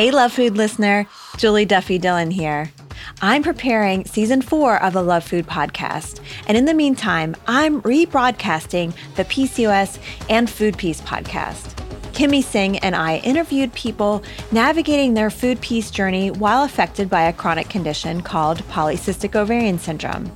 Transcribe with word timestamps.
Hey, 0.00 0.10
Love 0.10 0.32
Food 0.32 0.56
listener, 0.56 1.06
Julie 1.36 1.66
Duffy 1.66 1.98
Dillon 1.98 2.30
here. 2.30 2.72
I'm 3.20 3.42
preparing 3.42 4.06
season 4.06 4.40
four 4.40 4.82
of 4.82 4.94
the 4.94 5.02
Love 5.02 5.24
Food 5.24 5.46
podcast. 5.46 6.20
And 6.46 6.56
in 6.56 6.64
the 6.64 6.72
meantime, 6.72 7.36
I'm 7.46 7.82
rebroadcasting 7.82 8.94
the 9.16 9.26
PCOS 9.26 9.98
and 10.30 10.48
Food 10.48 10.78
Peace 10.78 11.02
podcast. 11.02 11.74
Kimmie 12.14 12.42
Singh 12.42 12.78
and 12.78 12.96
I 12.96 13.18
interviewed 13.18 13.74
people 13.74 14.22
navigating 14.50 15.12
their 15.12 15.28
food 15.28 15.60
peace 15.60 15.90
journey 15.90 16.30
while 16.30 16.64
affected 16.64 17.10
by 17.10 17.24
a 17.24 17.32
chronic 17.34 17.68
condition 17.68 18.22
called 18.22 18.62
polycystic 18.68 19.36
ovarian 19.36 19.78
syndrome. 19.78 20.32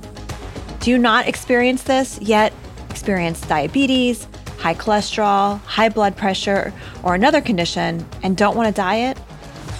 Do 0.79 0.91
you 0.91 0.99
not 0.99 1.27
experience 1.27 1.81
this 1.81 2.19
yet? 2.21 2.53
Experience 2.91 3.41
diabetes, 3.41 4.27
high 4.59 4.75
cholesterol, 4.75 5.59
high 5.61 5.89
blood 5.89 6.15
pressure, 6.15 6.71
or 7.01 7.15
another 7.15 7.41
condition 7.41 8.07
and 8.21 8.37
don't 8.37 8.55
want 8.55 8.67
to 8.67 8.79
diet? 8.79 9.17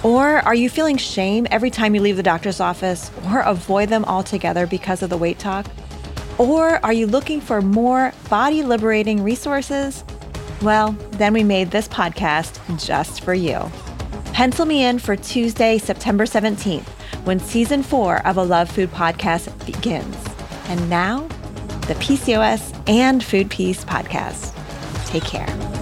Or 0.02 0.38
are 0.38 0.54
you 0.54 0.70
feeling 0.70 0.96
shame 0.96 1.46
every 1.50 1.70
time 1.70 1.94
you 1.94 2.00
leave 2.00 2.16
the 2.16 2.22
doctor's 2.22 2.60
office 2.60 3.10
or 3.26 3.40
avoid 3.40 3.88
them 3.88 4.04
altogether 4.04 4.66
because 4.66 5.02
of 5.02 5.10
the 5.10 5.16
weight 5.16 5.38
talk? 5.38 5.66
Or 6.38 6.84
are 6.84 6.92
you 6.92 7.06
looking 7.06 7.40
for 7.40 7.62
more 7.62 8.12
body 8.28 8.62
liberating 8.62 9.22
resources? 9.22 10.04
Well, 10.62 10.92
then 11.12 11.32
we 11.32 11.44
made 11.44 11.70
this 11.70 11.88
podcast 11.88 12.60
just 12.84 13.22
for 13.22 13.34
you. 13.34 13.70
Pencil 14.32 14.66
me 14.66 14.84
in 14.84 14.98
for 14.98 15.16
Tuesday, 15.16 15.78
September 15.78 16.24
17th, 16.24 16.86
when 17.24 17.40
season 17.40 17.82
four 17.82 18.26
of 18.26 18.36
a 18.36 18.42
Love 18.42 18.70
Food 18.70 18.90
podcast 18.90 19.64
begins. 19.64 20.16
And 20.68 20.90
now, 20.90 21.26
the 21.86 21.94
PCOS 21.94 22.88
and 22.88 23.24
Food 23.24 23.50
Peace 23.50 23.84
podcast. 23.84 24.52
Take 25.06 25.24
care. 25.24 25.75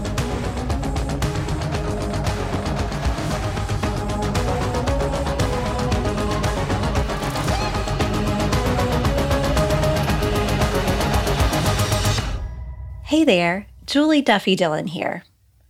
Hey 13.24 13.36
there, 13.38 13.66
Julie 13.86 14.20
Duffy 14.20 14.54
Dillon 14.54 14.86
here. 14.86 15.24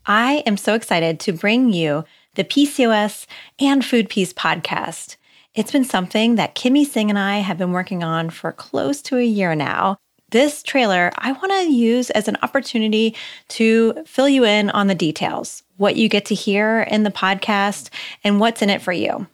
I 0.06 0.42
am 0.44 0.56
so 0.56 0.74
excited 0.74 1.20
to 1.20 1.32
bring 1.32 1.72
you 1.72 2.02
the 2.34 2.42
PCOS 2.42 3.26
and 3.60 3.84
Food 3.84 4.08
Peace 4.08 4.32
podcast. 4.32 5.14
It's 5.54 5.70
been 5.70 5.84
something 5.84 6.34
that 6.34 6.56
Kimmie 6.56 6.84
Singh 6.84 7.10
and 7.10 7.18
I 7.18 7.38
have 7.38 7.56
been 7.56 7.70
working 7.70 8.02
on 8.02 8.30
for 8.30 8.50
close 8.50 9.00
to 9.02 9.18
a 9.18 9.24
year 9.24 9.54
now. 9.54 9.98
This 10.30 10.64
trailer 10.64 11.12
I 11.16 11.30
want 11.30 11.52
to 11.52 11.72
use 11.72 12.10
as 12.10 12.26
an 12.26 12.38
opportunity 12.42 13.14
to 13.50 14.02
fill 14.04 14.28
you 14.28 14.44
in 14.44 14.70
on 14.70 14.88
the 14.88 14.94
details, 14.96 15.62
what 15.76 15.94
you 15.94 16.08
get 16.08 16.24
to 16.24 16.34
hear 16.34 16.80
in 16.80 17.04
the 17.04 17.10
podcast, 17.12 17.88
and 18.24 18.40
what's 18.40 18.62
in 18.62 18.70
it 18.70 18.82
for 18.82 18.92
you. 18.92 19.28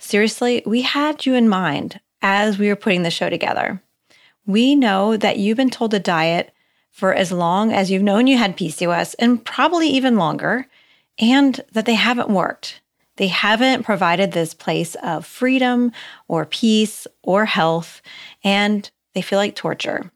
Seriously, 0.00 0.64
we 0.66 0.82
had 0.82 1.26
you 1.26 1.34
in 1.34 1.48
mind 1.48 2.00
as 2.22 2.58
we 2.58 2.66
were 2.66 2.74
putting 2.74 3.04
the 3.04 3.10
show 3.12 3.30
together. 3.30 3.80
We 4.46 4.74
know 4.74 5.16
that 5.16 5.38
you've 5.38 5.58
been 5.58 5.70
told 5.70 5.92
to 5.92 6.00
diet 6.00 6.52
for 6.92 7.12
as 7.12 7.32
long 7.32 7.72
as 7.72 7.90
you've 7.90 8.02
known 8.02 8.26
you 8.26 8.36
had 8.36 8.56
PCOS 8.56 9.16
and 9.18 9.44
probably 9.44 9.88
even 9.88 10.16
longer, 10.16 10.68
and 11.18 11.60
that 11.72 11.86
they 11.86 11.94
haven't 11.94 12.28
worked. 12.28 12.80
They 13.16 13.28
haven't 13.28 13.82
provided 13.82 14.32
this 14.32 14.54
place 14.54 14.94
of 15.02 15.26
freedom 15.26 15.92
or 16.28 16.46
peace 16.46 17.06
or 17.22 17.44
health, 17.44 18.00
and 18.44 18.88
they 19.14 19.22
feel 19.22 19.38
like 19.38 19.54
torture. 19.54 20.10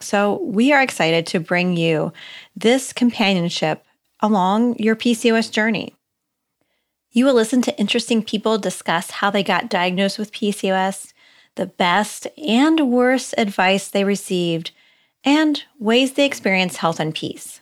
So, 0.00 0.42
we 0.42 0.72
are 0.72 0.82
excited 0.82 1.26
to 1.28 1.40
bring 1.40 1.76
you 1.76 2.12
this 2.56 2.92
companionship 2.92 3.84
along 4.20 4.76
your 4.78 4.96
PCOS 4.96 5.50
journey. 5.50 5.94
You 7.10 7.26
will 7.26 7.34
listen 7.34 7.62
to 7.62 7.78
interesting 7.78 8.22
people 8.22 8.58
discuss 8.58 9.10
how 9.10 9.30
they 9.30 9.42
got 9.42 9.68
diagnosed 9.68 10.18
with 10.18 10.32
PCOS, 10.32 11.12
the 11.56 11.66
best 11.66 12.26
and 12.38 12.90
worst 12.90 13.34
advice 13.36 13.88
they 13.88 14.02
received, 14.02 14.72
and 15.24 15.62
ways 15.78 16.12
they 16.12 16.26
experience 16.26 16.76
health 16.76 17.00
and 17.00 17.14
peace. 17.14 17.60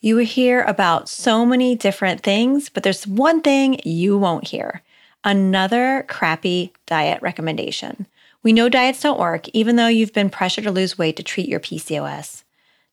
You 0.00 0.16
will 0.16 0.24
hear 0.24 0.62
about 0.62 1.08
so 1.08 1.46
many 1.46 1.76
different 1.76 2.22
things, 2.22 2.68
but 2.68 2.82
there's 2.82 3.06
one 3.06 3.40
thing 3.40 3.80
you 3.84 4.18
won't 4.18 4.48
hear 4.48 4.82
another 5.24 6.04
crappy 6.08 6.72
diet 6.86 7.22
recommendation. 7.22 8.06
We 8.42 8.52
know 8.52 8.68
diets 8.68 9.00
don't 9.00 9.20
work, 9.20 9.48
even 9.50 9.76
though 9.76 9.86
you've 9.86 10.12
been 10.12 10.30
pressured 10.30 10.64
to 10.64 10.72
lose 10.72 10.98
weight 10.98 11.16
to 11.16 11.22
treat 11.22 11.48
your 11.48 11.60
PCOS. 11.60 12.42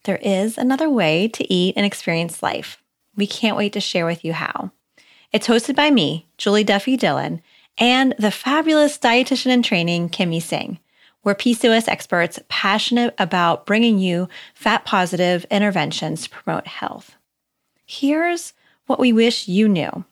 There 0.03 0.17
is 0.21 0.57
another 0.57 0.89
way 0.89 1.27
to 1.29 1.51
eat 1.51 1.73
and 1.75 1.85
experience 1.85 2.43
life. 2.43 2.81
We 3.15 3.25
can't 3.25 3.57
wait 3.57 3.73
to 3.73 3.81
share 3.81 4.05
with 4.05 4.23
you 4.23 4.33
how. 4.33 4.71
It's 5.31 5.47
hosted 5.47 5.75
by 5.75 5.91
me, 5.91 6.27
Julie 6.37 6.63
Duffy 6.63 6.95
Dillon, 6.95 7.41
and 7.77 8.13
the 8.19 8.31
fabulous 8.31 8.97
dietitian 8.97 9.47
in 9.47 9.63
training, 9.63 10.09
Kimmie 10.09 10.41
Singh. 10.41 10.79
We're 11.21 11.35
PCOS 11.35 11.89
experts 11.89 12.39
passionate 12.47 13.13
about 13.17 13.65
bringing 13.65 13.99
you 13.99 14.29
fat 14.53 14.85
positive 14.85 15.45
interventions 15.51 16.23
to 16.23 16.29
promote 16.29 16.65
health. 16.65 17.17
Here's 17.85 18.53
what 18.85 18.99
we 18.99 19.11
wish 19.11 19.47
you 19.47 19.67
knew. 19.67 20.05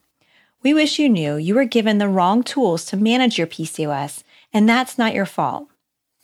We 0.63 0.73
wish 0.73 0.99
you 0.99 1.07
knew 1.07 1.37
you 1.37 1.55
were 1.55 1.63
given 1.63 1.97
the 1.97 2.09
wrong 2.09 2.43
tools 2.43 2.83
to 2.85 2.97
manage 2.97 3.37
your 3.37 3.47
PCOS, 3.47 4.23
and 4.51 4.67
that's 4.67 4.97
not 4.97 5.13
your 5.13 5.25
fault. 5.25 5.67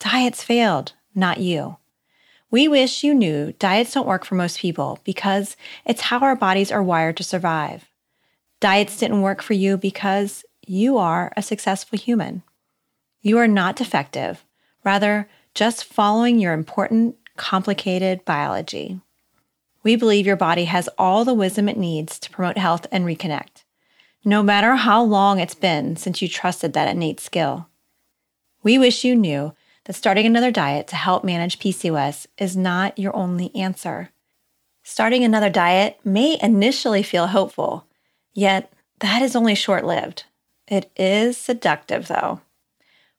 Diets 0.00 0.42
failed, 0.42 0.92
not 1.14 1.38
you. 1.38 1.78
We 2.50 2.68
wish 2.68 3.02
you 3.02 3.14
knew 3.14 3.52
diets 3.52 3.94
don't 3.94 4.06
work 4.06 4.24
for 4.26 4.34
most 4.34 4.58
people 4.58 4.98
because 5.02 5.56
it's 5.86 6.02
how 6.02 6.18
our 6.18 6.36
bodies 6.36 6.70
are 6.70 6.82
wired 6.82 7.16
to 7.16 7.24
survive. 7.24 7.90
Diets 8.60 8.98
didn't 8.98 9.22
work 9.22 9.40
for 9.40 9.54
you 9.54 9.78
because 9.78 10.44
you 10.66 10.98
are 10.98 11.32
a 11.36 11.42
successful 11.42 11.98
human. 11.98 12.42
You 13.22 13.38
are 13.38 13.48
not 13.48 13.76
defective 13.76 14.44
rather, 14.84 15.28
just 15.54 15.84
following 15.84 16.38
your 16.38 16.52
important, 16.52 17.16
complicated 17.36 18.24
biology. 18.24 19.00
We 19.82 19.96
believe 19.96 20.26
your 20.26 20.36
body 20.36 20.64
has 20.64 20.88
all 20.98 21.24
the 21.24 21.34
wisdom 21.34 21.68
it 21.68 21.76
needs 21.76 22.18
to 22.20 22.30
promote 22.30 22.58
health 22.58 22.86
and 22.90 23.04
reconnect, 23.04 23.64
no 24.24 24.42
matter 24.42 24.76
how 24.76 25.02
long 25.02 25.40
it's 25.40 25.54
been 25.54 25.96
since 25.96 26.22
you 26.22 26.28
trusted 26.28 26.72
that 26.72 26.88
innate 26.88 27.20
skill. 27.20 27.68
We 28.62 28.78
wish 28.78 29.04
you 29.04 29.14
knew 29.14 29.54
that 29.84 29.92
starting 29.92 30.26
another 30.26 30.50
diet 30.50 30.86
to 30.88 30.96
help 30.96 31.24
manage 31.24 31.58
PCOS 31.58 32.26
is 32.38 32.56
not 32.56 32.98
your 32.98 33.14
only 33.14 33.54
answer. 33.54 34.10
Starting 34.82 35.24
another 35.24 35.50
diet 35.50 35.98
may 36.04 36.38
initially 36.42 37.02
feel 37.02 37.28
hopeful, 37.28 37.86
yet 38.32 38.72
that 39.00 39.22
is 39.22 39.36
only 39.36 39.54
short 39.54 39.84
lived. 39.84 40.24
It 40.66 40.90
is 40.96 41.36
seductive, 41.36 42.08
though. 42.08 42.40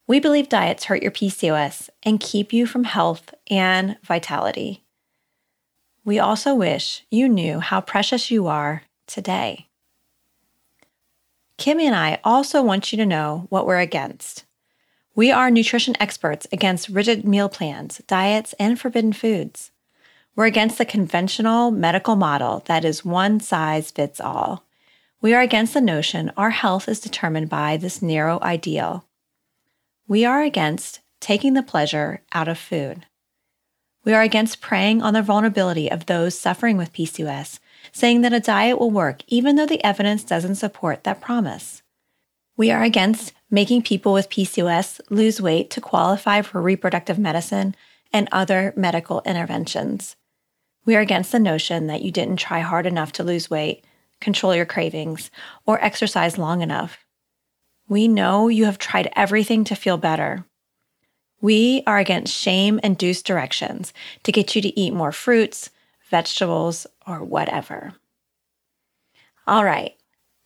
We 0.07 0.19
believe 0.19 0.49
diets 0.49 0.85
hurt 0.85 1.01
your 1.01 1.11
PCOS 1.11 1.89
and 2.03 2.19
keep 2.19 2.53
you 2.53 2.67
from 2.67 2.83
health 2.83 3.33
and 3.49 3.97
vitality. 4.03 4.83
We 6.03 6.19
also 6.19 6.53
wish 6.53 7.03
you 7.09 7.27
knew 7.27 7.59
how 7.59 7.81
precious 7.81 8.29
you 8.29 8.45
are 8.45 8.83
today. 9.07 9.67
Kimmie 11.57 11.85
and 11.85 11.95
I 11.95 12.19
also 12.23 12.61
want 12.61 12.91
you 12.91 12.97
to 12.97 13.05
know 13.05 13.47
what 13.49 13.65
we're 13.65 13.79
against. 13.79 14.45
We 15.15 15.31
are 15.31 15.49
nutrition 15.49 15.95
experts 15.99 16.45
against 16.51 16.89
rigid 16.89 17.25
meal 17.25 17.49
plans, 17.49 18.01
diets, 18.05 18.53
and 18.59 18.79
forbidden 18.79 19.13
foods. 19.13 19.71
We're 20.35 20.45
against 20.45 20.77
the 20.77 20.85
conventional 20.85 21.71
medical 21.71 22.15
model 22.15 22.61
that 22.65 22.85
is 22.85 23.05
one 23.05 23.39
size 23.39 23.89
fits 23.89 24.19
all. 24.19 24.65
We 25.21 25.33
are 25.33 25.41
against 25.41 25.73
the 25.73 25.81
notion 25.81 26.31
our 26.37 26.49
health 26.51 26.87
is 26.87 26.99
determined 26.99 27.49
by 27.49 27.77
this 27.77 28.01
narrow 28.01 28.39
ideal. 28.43 29.05
We 30.07 30.23
are 30.23 30.43
against 30.43 30.99
taking 31.19 31.55
the 31.55 31.63
pleasure 31.63 32.21
out 32.31 32.47
of 32.47 32.59
food. 32.59 33.07
We 34.03 34.13
are 34.13 34.21
against 34.21 34.61
preying 34.61 35.01
on 35.01 35.15
the 35.15 35.23
vulnerability 35.23 35.89
of 35.89 36.05
those 36.05 36.37
suffering 36.37 36.77
with 36.77 36.93
PCOS, 36.93 37.57
saying 37.91 38.21
that 38.21 38.33
a 38.33 38.39
diet 38.39 38.79
will 38.79 38.91
work 38.91 39.23
even 39.25 39.55
though 39.55 39.65
the 39.65 39.83
evidence 39.83 40.23
doesn't 40.23 40.55
support 40.55 41.03
that 41.03 41.21
promise. 41.21 41.81
We 42.55 42.69
are 42.69 42.83
against 42.83 43.33
making 43.49 43.81
people 43.81 44.13
with 44.13 44.29
PCOS 44.29 45.01
lose 45.09 45.41
weight 45.41 45.71
to 45.71 45.81
qualify 45.81 46.43
for 46.43 46.61
reproductive 46.61 47.17
medicine 47.17 47.75
and 48.13 48.29
other 48.31 48.73
medical 48.77 49.23
interventions. 49.25 50.15
We 50.85 50.95
are 50.95 51.01
against 51.01 51.31
the 51.31 51.39
notion 51.39 51.87
that 51.87 52.03
you 52.03 52.11
didn't 52.11 52.37
try 52.37 52.59
hard 52.59 52.85
enough 52.85 53.11
to 53.13 53.23
lose 53.23 53.49
weight, 53.49 53.83
control 54.21 54.55
your 54.55 54.67
cravings, 54.67 55.31
or 55.65 55.83
exercise 55.83 56.37
long 56.37 56.61
enough. 56.61 57.04
We 57.87 58.07
know 58.07 58.47
you 58.47 58.65
have 58.65 58.79
tried 58.79 59.11
everything 59.15 59.63
to 59.65 59.75
feel 59.75 59.97
better. 59.97 60.43
We 61.39 61.83
are 61.85 61.99
against 61.99 62.33
shame 62.33 62.79
induced 62.83 63.27
directions 63.27 63.93
to 64.23 64.31
get 64.31 64.55
you 64.55 64.61
to 64.63 64.79
eat 64.79 64.91
more 64.91 65.11
fruits, 65.11 65.69
vegetables, 66.09 66.87
or 67.05 67.23
whatever. 67.23 67.93
All 69.45 69.63
right, 69.63 69.95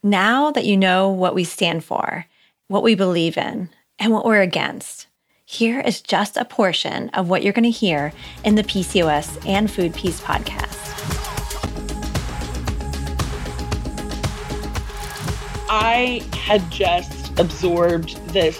now 0.03 0.51
that 0.51 0.65
you 0.65 0.75
know 0.75 1.09
what 1.09 1.33
we 1.33 1.45
stand 1.45 1.85
for, 1.85 2.25
what 2.67 2.83
we 2.83 2.93
believe 2.93 3.37
in, 3.37 3.69
and 3.97 4.11
what 4.11 4.25
we're 4.25 4.41
against, 4.41 5.07
here 5.45 5.79
is 5.79 6.01
just 6.01 6.35
a 6.35 6.43
portion 6.43 7.07
of 7.09 7.29
what 7.29 7.41
you're 7.41 7.53
going 7.53 7.63
to 7.63 7.69
hear 7.69 8.11
in 8.43 8.55
the 8.55 8.63
PCOS 8.63 9.47
and 9.47 9.71
Food 9.71 9.93
Peace 9.93 10.19
podcast. 10.19 10.75
I 15.69 16.21
had 16.33 16.69
just 16.69 17.18
absorbed 17.39 18.15
this 18.27 18.59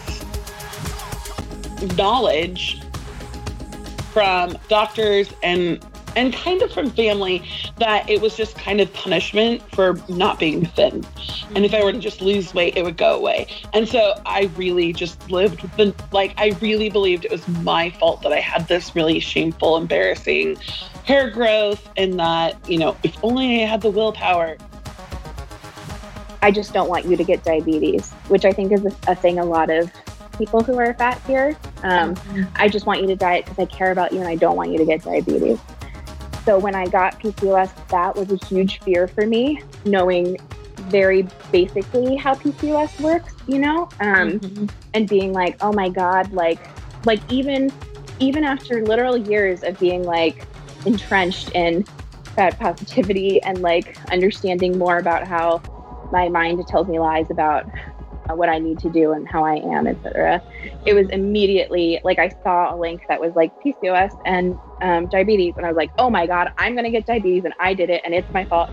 knowledge 1.96 2.82
from 4.12 4.58
doctors 4.68 5.32
and 5.44 5.86
and 6.16 6.34
kind 6.34 6.62
of 6.62 6.72
from 6.72 6.90
family 6.90 7.44
that 7.78 8.10
it 8.10 8.20
was 8.20 8.36
just 8.36 8.58
kind 8.58 8.82
of 8.82 8.92
punishment 8.94 9.62
for 9.74 10.00
not 10.10 10.40
being 10.40 10.66
thin. 10.66 11.06
And 11.56 11.66
if 11.66 11.74
I 11.74 11.84
were 11.84 11.92
to 11.92 12.00
just 12.00 12.22
lose 12.22 12.54
weight, 12.54 12.76
it 12.76 12.84
would 12.84 12.98
go 12.98 13.16
away. 13.16 13.48
And 13.74 13.88
so 13.88 14.20
I 14.26 14.50
really 14.56 14.92
just 14.92 15.30
lived 15.30 15.62
the, 15.78 15.94
like, 16.12 16.34
I 16.38 16.58
really 16.62 16.90
believed 16.90 17.26
it 17.26 17.32
was 17.32 17.48
my 17.48 17.92
fault 17.92 18.22
that 18.24 18.34
I 18.34 18.40
had 18.40 18.68
this 18.68 18.96
really 18.96 19.20
shameful, 19.20 19.78
embarrassing 19.78 20.58
hair 21.06 21.30
growth 21.30 21.88
and 21.96 22.20
that, 22.20 22.58
you 22.70 22.78
know, 22.78 22.98
if 23.04 23.16
only 23.24 23.64
I 23.64 23.68
had 23.68 23.82
the 23.82 23.92
willpower. 23.92 24.58
I 26.42 26.52
just 26.52 26.74
don't 26.74 26.90
want 26.90 27.06
you 27.06 27.16
to 27.18 27.24
get 27.24 27.44
diabetes, 27.44 28.12
which 28.28 28.46
I 28.46 28.52
think 28.52 28.72
is 28.72 28.86
a, 29.08 29.16
thing 29.16 29.40
a 29.40 29.46
lot 29.46 29.70
of 29.70 29.92
people 30.38 30.64
who 30.64 30.78
are 30.78 30.94
fat 30.94 31.20
fear. 31.22 31.58
Um, 31.84 32.16
mm-hmm. 32.16 32.44
I 32.56 32.70
just 32.70 32.86
want 32.86 33.02
you 33.02 33.08
to 33.08 33.16
diet 33.16 33.46
because 33.46 33.60
I 33.60 33.66
care 33.66 33.92
about 33.92 34.14
you 34.14 34.20
and 34.20 34.28
I 34.28 34.36
don't 34.36 34.56
want 34.56 34.72
you 34.72 34.78
to 34.78 34.86
get 34.86 35.04
diabetes. 35.04 35.60
So 36.46 36.58
when 36.58 36.76
I 36.76 36.88
got 36.88 37.20
PCOS, 37.20 37.90
that 37.90 38.16
was 38.16 38.32
a 38.32 38.46
huge 38.46 38.80
fear 38.80 39.08
for 39.08 39.28
me, 39.28 39.62
knowing 39.86 40.38
very 40.76 41.28
basically 41.52 42.16
how 42.16 42.34
PCOS 42.34 43.00
works, 43.02 43.36
you 43.48 43.60
know, 43.60 43.84
um, 44.00 44.40
mm-hmm. 44.40 44.66
and 44.94 45.08
being 45.08 45.34
like, 45.34 45.58
oh 45.62 45.74
my 45.74 45.90
god, 45.90 46.32
like, 46.32 46.60
like 47.06 47.20
even 47.32 47.72
even 48.20 48.44
after 48.44 48.86
literal 48.86 49.18
years 49.18 49.64
of 49.64 49.80
being 49.80 50.04
like 50.04 50.46
entrenched 50.86 51.52
in 51.52 51.84
fat 52.36 52.60
positivity 52.60 53.42
and 53.44 53.62
like 53.62 53.98
understanding 54.12 54.78
more 54.78 54.98
about 54.98 55.28
how 55.28 55.62
my 56.12 56.30
mind 56.30 56.66
tells 56.68 56.88
me 56.88 57.00
lies 57.00 57.30
about 57.30 57.66
what 58.36 58.50
I 58.50 58.60
need 58.60 58.80
to 58.80 58.90
do 58.90 59.14
and 59.14 59.28
how 59.28 59.44
I 59.44 59.56
am, 59.56 59.88
etc. 59.88 60.42
It 60.86 60.94
was 60.94 61.10
immediately 61.10 62.00
like 62.04 62.20
I 62.20 62.30
saw 62.44 62.74
a 62.74 62.78
link 62.78 63.02
that 63.08 63.20
was 63.20 63.36
like 63.36 63.52
PCOS 63.62 64.20
and 64.26 64.58
um, 64.82 65.08
diabetes, 65.08 65.56
and 65.58 65.66
I 65.66 65.70
was 65.70 65.78
like, 65.78 65.92
oh 65.98 66.10
my 66.10 66.28
god, 66.28 66.52
I'm 66.58 66.76
gonna 66.76 66.92
get 66.92 67.06
diabetes, 67.06 67.46
and 67.46 67.54
I 67.60 67.74
did 67.74 67.90
it, 67.90 68.02
and 68.06 68.14
it's 68.14 68.32
my 68.32 68.46
fault. 68.46 68.70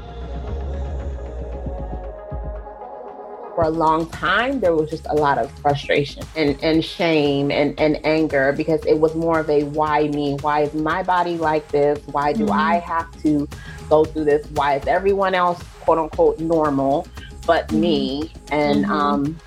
For 3.55 3.65
a 3.65 3.71
long 3.71 4.07
time, 4.11 4.61
there 4.61 4.75
was 4.75 4.91
just 4.91 5.07
a 5.09 5.15
lot 5.15 5.39
of 5.39 5.51
frustration 5.61 6.23
and, 6.37 6.63
and 6.63 6.85
shame 6.85 7.51
and, 7.51 7.79
and 7.81 7.99
anger 8.05 8.53
because 8.53 8.85
it 8.85 9.01
was 9.01 9.15
more 9.15 9.41
of 9.41 9.49
a 9.49 9.65
why 9.65 10.09
me? 10.09 10.37
Why 10.43 10.65
is 10.65 10.75
my 10.75 11.03
body 11.03 11.39
like 11.39 11.67
this? 11.69 11.99
Why 12.09 12.35
do 12.35 12.45
mm-hmm. 12.45 12.53
I 12.53 12.81
have 12.81 13.11
to 13.23 13.49
go 13.89 14.05
through 14.05 14.27
this? 14.27 14.47
Why 14.51 14.77
is 14.77 14.87
everyone 14.87 15.35
else, 15.35 15.63
quote 15.81 15.97
unquote, 15.97 16.39
normal? 16.39 17.09
But 17.47 17.71
me. 17.73 18.33
And 18.51 18.85
mm-hmm. 18.85 18.93
um, 18.93 19.39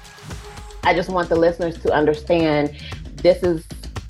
I 0.84 0.94
just 0.94 1.10
want 1.10 1.30
the 1.30 1.36
listeners 1.36 1.78
to 1.82 1.94
understand 1.94 2.76
this 3.18 3.44
is 3.44 3.66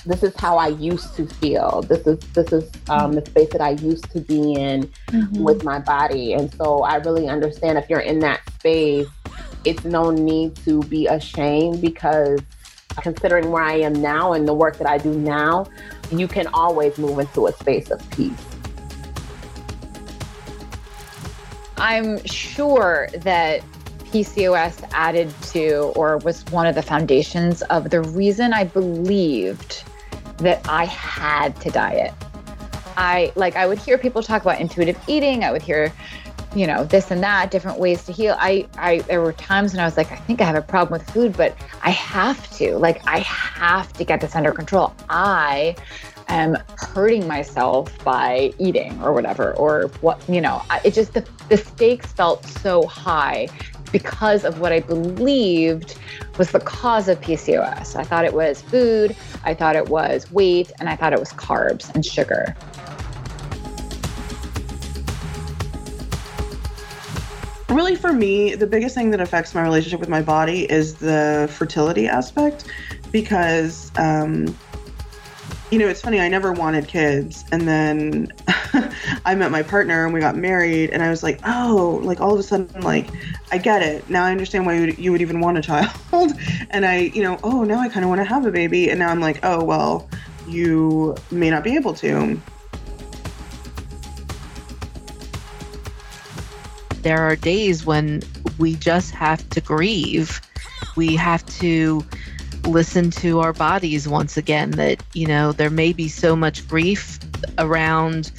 this 0.06 0.24
is 0.24 0.33
how 0.38 0.57
I 0.57 0.69
used 0.69 1.15
to 1.15 1.27
feel. 1.27 1.81
This 1.81 2.07
is 2.07 2.19
this 2.33 2.51
is 2.53 2.71
um, 2.89 3.13
the 3.13 3.25
space 3.25 3.50
that 3.50 3.62
I 3.62 3.71
used 3.71 4.09
to 4.12 4.21
be 4.21 4.53
in 4.53 4.89
mm-hmm. 5.07 5.44
with 5.44 5.63
my 5.63 5.80
body, 5.80 6.33
and 6.33 6.53
so 6.56 6.83
I 6.83 6.95
really 6.97 7.27
understand 7.27 7.77
if 7.77 7.89
you're 7.89 8.00
in 8.00 8.19
that 8.19 8.41
space, 8.53 9.07
it's 9.65 9.83
no 9.83 10.09
need 10.09 10.56
to 10.57 10.81
be 10.83 11.07
ashamed 11.07 11.81
because 11.81 12.39
considering 13.01 13.51
where 13.51 13.63
I 13.63 13.75
am 13.75 13.94
now 13.94 14.33
and 14.33 14.47
the 14.47 14.53
work 14.53 14.77
that 14.77 14.88
I 14.88 14.97
do 14.97 15.13
now, 15.13 15.68
you 16.12 16.27
can 16.27 16.47
always 16.47 16.97
move 16.97 17.19
into 17.19 17.47
a 17.47 17.53
space 17.53 17.92
of 17.92 18.09
peace. 18.09 18.33
I'm 21.77 22.24
sure 22.25 23.07
that 23.19 23.63
PCOS 24.11 24.88
added 24.91 25.33
to 25.44 25.94
or 25.95 26.17
was 26.17 26.44
one 26.45 26.67
of 26.67 26.75
the 26.75 26.81
foundations 26.81 27.61
of 27.63 27.89
the 27.89 28.01
reason 28.01 28.53
I 28.53 28.63
believed 28.63 29.83
that 30.38 30.61
I 30.67 30.85
had 30.85 31.59
to 31.61 31.69
diet. 31.69 32.13
I 32.97 33.31
like 33.35 33.56
I 33.56 33.67
would 33.67 33.77
hear 33.77 33.97
people 33.97 34.23
talk 34.23 34.41
about 34.41 34.59
intuitive 34.59 35.00
eating, 35.07 35.44
I 35.44 35.51
would 35.51 35.61
hear 35.61 35.94
you 36.56 36.65
know 36.65 36.83
this 36.83 37.11
and 37.11 37.21
that 37.21 37.51
different 37.51 37.79
ways 37.79 38.06
to 38.06 38.11
heal. 38.11 38.35
I 38.39 38.67
i 38.77 39.00
there 39.00 39.21
were 39.21 39.33
times 39.33 39.73
when 39.73 39.81
i 39.81 39.85
was 39.85 39.97
like 39.97 40.11
i 40.11 40.15
think 40.15 40.41
i 40.41 40.45
have 40.45 40.56
a 40.56 40.61
problem 40.61 41.00
with 41.00 41.09
food 41.11 41.38
but 41.38 41.56
i 41.83 41.91
have 41.91 42.50
to. 42.57 42.77
Like 42.77 43.06
i 43.07 43.19
have 43.19 43.94
to 43.94 44.03
get 44.03 44.21
this 44.21 44.35
under 44.35 44.51
control. 44.51 44.94
I 45.09 45.75
am 46.27 46.57
hurting 46.77 47.27
myself 47.27 47.91
by 48.03 48.53
eating 48.59 49.01
or 49.01 49.13
whatever 49.13 49.53
or 49.56 49.88
what 50.01 50.21
you 50.29 50.41
know 50.41 50.61
it 50.85 50.94
just 50.94 51.13
the, 51.13 51.27
the 51.50 51.57
stakes 51.57 52.11
felt 52.13 52.45
so 52.45 52.85
high 52.85 53.47
because 53.91 54.44
of 54.44 54.59
what 54.59 54.71
I 54.71 54.80
believed 54.80 55.97
was 56.38 56.51
the 56.51 56.59
cause 56.59 57.07
of 57.07 57.19
PCOS. 57.21 57.95
I 57.95 58.03
thought 58.03 58.25
it 58.25 58.33
was 58.33 58.62
food, 58.62 59.15
I 59.44 59.53
thought 59.53 59.75
it 59.75 59.88
was 59.88 60.31
weight, 60.31 60.71
and 60.80 60.89
I 60.89 60.95
thought 60.95 61.13
it 61.13 61.19
was 61.19 61.33
carbs 61.33 61.94
and 61.94 62.06
sugar. 62.06 62.56
Really, 67.69 67.95
for 67.95 68.12
me, 68.12 68.56
the 68.56 68.65
biggest 68.65 68.95
thing 68.95 69.12
that 69.12 69.21
affects 69.21 69.53
my 69.53 69.62
relationship 69.62 70.00
with 70.00 70.09
my 70.09 70.21
body 70.21 70.69
is 70.71 70.95
the 70.95 71.47
fertility 71.51 72.07
aspect 72.07 72.65
because 73.12 73.92
um, 73.97 74.56
you 75.71 75.77
know, 75.77 75.88
it's 75.88 76.01
funny, 76.01 76.19
I 76.19 76.27
never 76.30 76.51
wanted 76.51 76.88
kids. 76.88 77.45
And 77.51 77.68
then 77.68 78.33
I 79.25 79.35
met 79.35 79.51
my 79.51 79.62
partner 79.62 80.06
and 80.06 80.13
we 80.13 80.19
got 80.19 80.35
married, 80.35 80.89
and 80.89 81.03
I 81.03 81.09
was 81.09 81.24
like, 81.24 81.39
oh, 81.45 82.00
like 82.03 82.19
all 82.19 82.33
of 82.33 82.39
a 82.39 82.44
sudden, 82.44 82.81
like, 82.81 83.07
I 83.51 83.57
get 83.57 83.81
it. 83.81 84.09
Now 84.09 84.25
I 84.25 84.31
understand 84.31 84.65
why 84.65 84.75
you 84.75 84.81
would, 84.81 84.99
you 84.99 85.11
would 85.11 85.21
even 85.21 85.39
want 85.39 85.57
a 85.57 85.61
child. 85.61 85.91
and 86.69 86.85
I, 86.85 87.11
you 87.13 87.23
know, 87.23 87.39
oh, 87.43 87.63
now 87.63 87.79
I 87.79 87.89
kind 87.89 88.03
of 88.03 88.09
want 88.09 88.19
to 88.19 88.25
have 88.25 88.45
a 88.45 88.51
baby. 88.51 88.89
And 88.89 88.99
now 88.99 89.09
I'm 89.09 89.19
like, 89.19 89.39
oh, 89.43 89.63
well, 89.63 90.07
you 90.47 91.15
may 91.31 91.49
not 91.49 91.63
be 91.63 91.75
able 91.75 91.93
to. 91.95 92.39
There 97.01 97.19
are 97.19 97.35
days 97.35 97.85
when 97.85 98.21
we 98.57 98.75
just 98.75 99.11
have 99.11 99.47
to 99.51 99.61
grieve. 99.61 100.41
We 100.95 101.15
have 101.15 101.45
to 101.59 102.05
listen 102.65 103.09
to 103.09 103.39
our 103.39 103.53
bodies 103.53 104.07
once 104.07 104.37
again 104.37 104.71
that 104.71 105.01
you 105.13 105.25
know 105.25 105.51
there 105.53 105.69
may 105.69 105.93
be 105.93 106.07
so 106.07 106.35
much 106.35 106.67
grief 106.67 107.18
around 107.57 108.31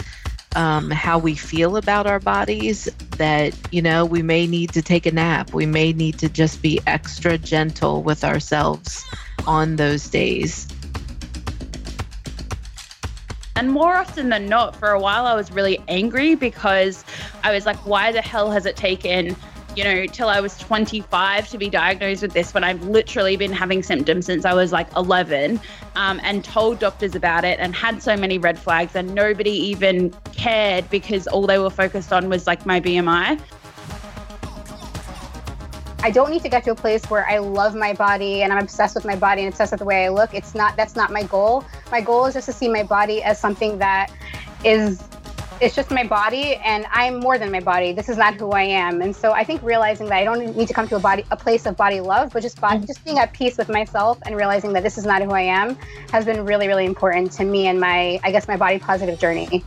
um, 0.56 0.90
how 0.90 1.18
we 1.18 1.34
feel 1.34 1.76
about 1.76 2.06
our 2.06 2.20
bodies 2.20 2.88
that 3.18 3.54
you 3.70 3.82
know 3.82 4.04
we 4.04 4.22
may 4.22 4.46
need 4.46 4.72
to 4.72 4.82
take 4.82 5.06
a 5.06 5.12
nap. 5.12 5.52
We 5.52 5.66
may 5.66 5.92
need 5.92 6.18
to 6.18 6.28
just 6.28 6.62
be 6.62 6.80
extra 6.86 7.38
gentle 7.38 8.02
with 8.02 8.24
ourselves 8.24 9.04
on 9.46 9.76
those 9.76 10.08
days. 10.08 10.66
And 13.56 13.70
more 13.70 13.94
often 13.94 14.30
than 14.30 14.46
not 14.48 14.74
for 14.74 14.88
a 14.90 14.98
while 14.98 15.26
i 15.26 15.34
was 15.34 15.52
really 15.52 15.78
angry 15.86 16.34
because 16.34 17.04
i 17.44 17.52
was 17.52 17.66
like 17.66 17.76
why 17.84 18.10
the 18.10 18.22
hell 18.22 18.50
has 18.50 18.64
it 18.64 18.74
taken 18.74 19.36
you 19.76 19.84
know, 19.84 20.06
till 20.06 20.28
I 20.28 20.40
was 20.40 20.58
25 20.58 21.48
to 21.48 21.58
be 21.58 21.68
diagnosed 21.68 22.22
with 22.22 22.32
this 22.32 22.52
when 22.52 22.64
I've 22.64 22.82
literally 22.84 23.36
been 23.36 23.52
having 23.52 23.82
symptoms 23.82 24.26
since 24.26 24.44
I 24.44 24.52
was 24.52 24.72
like 24.72 24.88
11 24.96 25.60
um, 25.96 26.20
and 26.22 26.44
told 26.44 26.78
doctors 26.78 27.14
about 27.14 27.44
it 27.44 27.58
and 27.60 27.74
had 27.74 28.02
so 28.02 28.16
many 28.16 28.38
red 28.38 28.58
flags 28.58 28.96
and 28.96 29.14
nobody 29.14 29.50
even 29.50 30.10
cared 30.32 30.88
because 30.90 31.26
all 31.26 31.46
they 31.46 31.58
were 31.58 31.70
focused 31.70 32.12
on 32.12 32.28
was 32.28 32.46
like 32.46 32.66
my 32.66 32.80
BMI. 32.80 33.40
I 36.02 36.10
don't 36.10 36.30
need 36.30 36.42
to 36.42 36.48
get 36.48 36.64
to 36.64 36.70
a 36.70 36.74
place 36.74 37.04
where 37.10 37.28
I 37.28 37.38
love 37.38 37.74
my 37.74 37.92
body 37.92 38.42
and 38.42 38.52
I'm 38.52 38.60
obsessed 38.60 38.94
with 38.94 39.04
my 39.04 39.16
body 39.16 39.42
and 39.42 39.52
obsessed 39.52 39.72
with 39.72 39.80
the 39.80 39.84
way 39.84 40.06
I 40.06 40.08
look. 40.08 40.32
It's 40.32 40.54
not, 40.54 40.74
that's 40.74 40.96
not 40.96 41.12
my 41.12 41.24
goal. 41.24 41.64
My 41.92 42.00
goal 42.00 42.24
is 42.24 42.34
just 42.34 42.46
to 42.46 42.54
see 42.54 42.68
my 42.68 42.82
body 42.82 43.22
as 43.22 43.38
something 43.38 43.76
that 43.78 44.10
is 44.64 45.09
it's 45.60 45.74
just 45.74 45.90
my 45.90 46.04
body 46.04 46.56
and 46.56 46.86
I'm 46.90 47.20
more 47.20 47.36
than 47.36 47.52
my 47.52 47.60
body. 47.60 47.92
This 47.92 48.08
is 48.08 48.16
not 48.16 48.34
who 48.34 48.50
I 48.52 48.62
am. 48.62 49.02
And 49.02 49.14
so 49.14 49.32
I 49.32 49.44
think 49.44 49.62
realizing 49.62 50.06
that 50.06 50.16
I 50.16 50.24
don't 50.24 50.56
need 50.56 50.68
to 50.68 50.74
come 50.74 50.88
to 50.88 50.96
a 50.96 50.98
body 50.98 51.24
a 51.30 51.36
place 51.36 51.66
of 51.66 51.76
body 51.76 52.00
love, 52.00 52.32
but 52.32 52.42
just 52.42 52.60
body, 52.60 52.78
mm-hmm. 52.78 52.86
just 52.86 53.04
being 53.04 53.18
at 53.18 53.32
peace 53.34 53.58
with 53.58 53.68
myself 53.68 54.18
and 54.24 54.36
realizing 54.36 54.72
that 54.72 54.82
this 54.82 54.96
is 54.96 55.04
not 55.04 55.22
who 55.22 55.32
I 55.32 55.42
am 55.42 55.76
has 56.12 56.24
been 56.24 56.44
really 56.46 56.66
really 56.66 56.86
important 56.86 57.30
to 57.32 57.44
me 57.44 57.66
and 57.66 57.78
my 57.78 58.18
I 58.24 58.32
guess 58.32 58.48
my 58.48 58.56
body 58.56 58.78
positive 58.78 59.18
journey. 59.18 59.62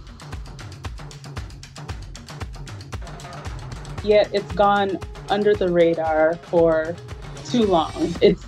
Yet 4.03 4.29
it's 4.33 4.51
gone 4.53 4.97
under 5.29 5.53
the 5.53 5.71
radar 5.71 6.35
for 6.43 6.95
too 7.45 7.65
long. 7.65 8.13
It's 8.19 8.43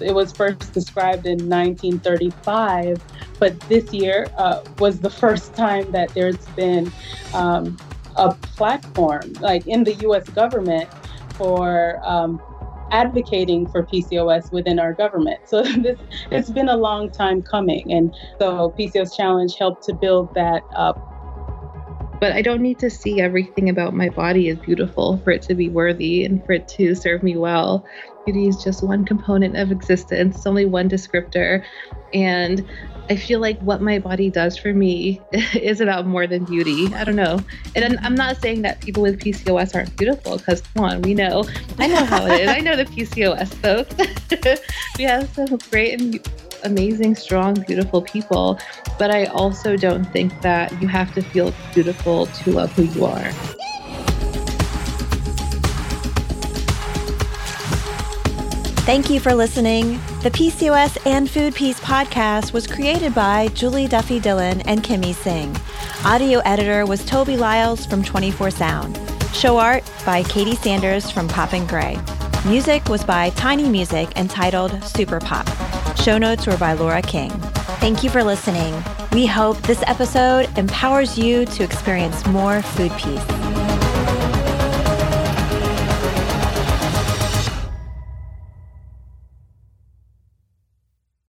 it 0.00 0.12
was 0.12 0.32
first 0.32 0.72
described 0.72 1.26
in 1.26 1.48
1935 1.48 3.00
but 3.42 3.58
this 3.68 3.92
year 3.92 4.30
uh, 4.38 4.60
was 4.78 5.00
the 5.00 5.10
first 5.10 5.56
time 5.56 5.90
that 5.90 6.08
there's 6.14 6.46
been 6.54 6.92
um, 7.34 7.76
a 8.14 8.32
platform, 8.56 9.36
like 9.40 9.66
in 9.66 9.82
the 9.82 9.94
US 10.06 10.30
government, 10.30 10.88
for 11.36 11.98
um, 12.04 12.40
advocating 12.92 13.66
for 13.66 13.84
PCOS 13.84 14.52
within 14.52 14.78
our 14.78 14.92
government. 14.92 15.40
So 15.46 15.62
this 15.82 15.98
it's 16.30 16.52
been 16.52 16.68
a 16.68 16.76
long 16.76 17.10
time 17.10 17.42
coming, 17.42 17.92
and 17.92 18.14
so 18.40 18.72
PCOS 18.78 19.16
Challenge 19.16 19.52
helped 19.58 19.82
to 19.86 19.92
build 19.92 20.32
that 20.36 20.62
up. 20.76 20.96
But 22.22 22.30
I 22.30 22.40
don't 22.40 22.62
need 22.62 22.78
to 22.78 22.88
see 22.88 23.20
everything 23.20 23.68
about 23.68 23.94
my 23.94 24.08
body 24.08 24.48
as 24.48 24.56
beautiful 24.56 25.18
for 25.24 25.32
it 25.32 25.42
to 25.42 25.56
be 25.56 25.68
worthy 25.68 26.24
and 26.24 26.40
for 26.46 26.52
it 26.52 26.68
to 26.68 26.94
serve 26.94 27.24
me 27.24 27.36
well. 27.36 27.84
Beauty 28.24 28.46
is 28.46 28.62
just 28.62 28.80
one 28.84 29.04
component 29.04 29.56
of 29.56 29.72
existence, 29.72 30.36
it's 30.36 30.46
only 30.46 30.64
one 30.64 30.88
descriptor. 30.88 31.64
And 32.14 32.64
I 33.10 33.16
feel 33.16 33.40
like 33.40 33.58
what 33.62 33.82
my 33.82 33.98
body 33.98 34.30
does 34.30 34.56
for 34.56 34.72
me 34.72 35.20
is 35.32 35.80
about 35.80 36.06
more 36.06 36.28
than 36.28 36.44
beauty. 36.44 36.94
I 36.94 37.02
don't 37.02 37.16
know. 37.16 37.40
And 37.74 37.98
I'm 38.00 38.14
not 38.14 38.40
saying 38.40 38.62
that 38.62 38.80
people 38.80 39.02
with 39.02 39.18
PCOS 39.18 39.74
aren't 39.74 39.96
beautiful 39.96 40.36
because, 40.38 40.60
come 40.60 40.84
on, 40.84 41.02
we 41.02 41.14
know. 41.14 41.42
I 41.80 41.88
know 41.88 42.04
how 42.04 42.24
it 42.26 42.42
is. 42.42 42.48
I 42.48 42.60
know 42.60 42.76
the 42.76 42.84
PCOS 42.84 43.52
folks. 43.54 44.60
we 44.96 45.02
have 45.02 45.28
some 45.34 45.58
great 45.70 46.00
and 46.00 46.24
amazing, 46.64 47.14
strong, 47.14 47.54
beautiful 47.54 48.02
people. 48.02 48.58
But 48.98 49.10
I 49.10 49.26
also 49.26 49.76
don't 49.76 50.04
think 50.04 50.40
that 50.42 50.70
you 50.80 50.88
have 50.88 51.12
to 51.14 51.22
feel 51.22 51.52
beautiful 51.74 52.26
to 52.26 52.52
love 52.52 52.72
who 52.72 52.84
you 52.84 53.04
are. 53.04 53.32
Thank 58.84 59.10
you 59.10 59.20
for 59.20 59.32
listening. 59.32 59.92
The 60.22 60.30
PCOS 60.30 60.98
and 61.06 61.30
Food 61.30 61.54
Peace 61.54 61.78
podcast 61.78 62.52
was 62.52 62.66
created 62.66 63.14
by 63.14 63.46
Julie 63.54 63.86
Duffy 63.86 64.18
Dillon 64.18 64.60
and 64.62 64.82
Kimmie 64.82 65.14
Singh. 65.14 65.56
Audio 66.04 66.40
editor 66.40 66.84
was 66.84 67.04
Toby 67.06 67.36
Lyles 67.36 67.86
from 67.86 68.02
24 68.02 68.50
Sound. 68.50 68.98
Show 69.32 69.56
art 69.56 69.88
by 70.04 70.24
Katie 70.24 70.56
Sanders 70.56 71.12
from 71.12 71.28
Pop 71.28 71.52
and 71.52 71.68
Gray. 71.68 71.96
Music 72.44 72.88
was 72.88 73.04
by 73.04 73.30
Tiny 73.30 73.68
Music 73.68 74.16
entitled 74.16 74.82
Super 74.82 75.20
Pop. 75.20 75.46
Show 75.96 76.18
notes 76.18 76.46
were 76.46 76.56
by 76.56 76.72
Laura 76.72 77.02
King. 77.02 77.30
Thank 77.80 78.02
you 78.02 78.10
for 78.10 78.24
listening. 78.24 78.74
We 79.12 79.26
hope 79.26 79.60
this 79.62 79.82
episode 79.86 80.48
empowers 80.58 81.18
you 81.18 81.44
to 81.46 81.62
experience 81.62 82.26
more 82.26 82.60
food 82.62 82.92
peace. 82.92 83.61